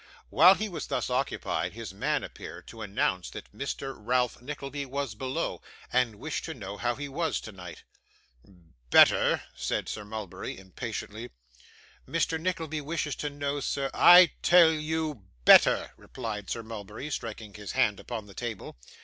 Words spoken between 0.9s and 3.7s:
occupied, his man appeared, to announce that